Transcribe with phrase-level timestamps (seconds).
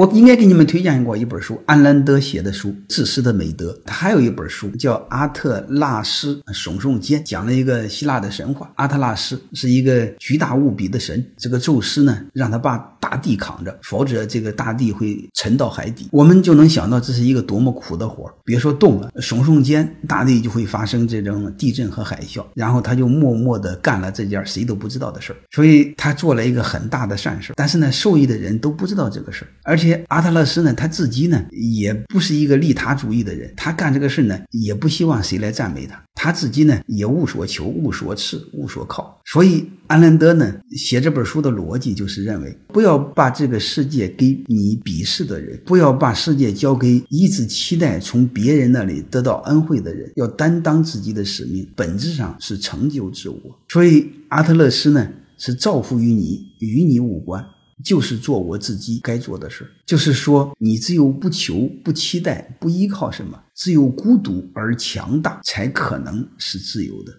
[0.00, 3.72] 我应该给你们推荐过一本书，安兰德写的书《自私的美德》。
[3.84, 8.72] 他还有一本书叫《阿特拉斯耸耸肩》，讲了一个希腊的神话。
[8.76, 12.78] 阿特拉斯是一个巨大无比的神，这个宙斯呢，让他把
[13.12, 16.08] 大地扛着，否则这个大地会沉到海底。
[16.10, 22.42] 我们就能想到这是一个多么苦的活别说动了，耸耸肩，大地就会发生这种地震和海啸。
[22.54, 27.52] 然后他就默默地干了这件谁都不知道的事儿，所以他做了一个很大的善事。
[27.54, 39.20] 但是呢，受益的人都不知道这个事儿，而且阿特勒斯呢，他自己呢也不是一个利他主义的人，他干这个事呢也不希望谁来赞美他，他自己呢也无所求、无所持、无所靠。
[39.24, 53.58] 所以安兰德呢写这本书的逻辑就是认为，不要把这个世界给你鄙视的人，不要把世界交给一直期待从别人那里得到恩惠的人，要担当自己的使命，本质上是成就自我。
[53.68, 57.44] 所以阿特勒斯呢是造福于你，与你无关。
[57.84, 67.12] 就是做我自己该做的事就是说，你只有不求、不期待、不依靠什么，只有孤独而强大，才可能是自由的。